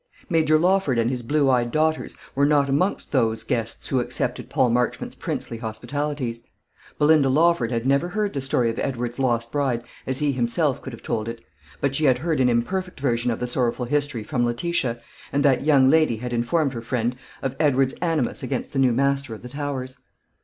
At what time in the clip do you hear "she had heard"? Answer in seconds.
11.93-12.39